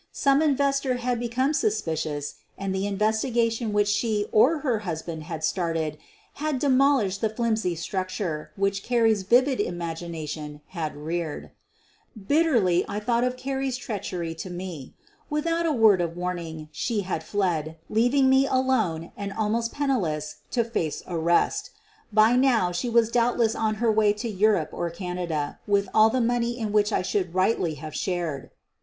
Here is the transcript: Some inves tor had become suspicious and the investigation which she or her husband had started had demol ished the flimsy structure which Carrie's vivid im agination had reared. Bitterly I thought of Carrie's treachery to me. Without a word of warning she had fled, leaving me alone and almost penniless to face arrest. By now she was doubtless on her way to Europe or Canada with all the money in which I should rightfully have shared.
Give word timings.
Some 0.11 0.41
inves 0.41 0.81
tor 0.81 0.95
had 0.95 1.19
become 1.19 1.53
suspicious 1.53 2.37
and 2.57 2.73
the 2.73 2.87
investigation 2.87 3.71
which 3.71 3.87
she 3.87 4.25
or 4.31 4.61
her 4.61 4.79
husband 4.79 5.25
had 5.25 5.43
started 5.43 5.99
had 6.41 6.59
demol 6.59 7.05
ished 7.05 7.19
the 7.19 7.29
flimsy 7.29 7.75
structure 7.75 8.49
which 8.55 8.81
Carrie's 8.81 9.21
vivid 9.21 9.59
im 9.59 9.77
agination 9.77 10.61
had 10.69 10.95
reared. 10.97 11.51
Bitterly 12.17 12.83
I 12.89 12.99
thought 12.99 13.23
of 13.23 13.37
Carrie's 13.37 13.77
treachery 13.77 14.33
to 14.33 14.49
me. 14.49 14.95
Without 15.29 15.67
a 15.67 15.71
word 15.71 16.01
of 16.01 16.17
warning 16.17 16.69
she 16.71 17.01
had 17.01 17.23
fled, 17.23 17.77
leaving 17.87 18.27
me 18.27 18.47
alone 18.47 19.11
and 19.15 19.31
almost 19.31 19.71
penniless 19.71 20.37
to 20.49 20.63
face 20.63 21.03
arrest. 21.07 21.69
By 22.11 22.35
now 22.35 22.71
she 22.71 22.89
was 22.89 23.11
doubtless 23.11 23.53
on 23.53 23.75
her 23.75 23.91
way 23.91 24.13
to 24.13 24.27
Europe 24.27 24.69
or 24.71 24.89
Canada 24.89 25.59
with 25.67 25.87
all 25.93 26.09
the 26.09 26.19
money 26.21 26.57
in 26.57 26.71
which 26.71 26.91
I 26.91 27.03
should 27.03 27.35
rightfully 27.35 27.75
have 27.75 27.93
shared. 27.95 28.49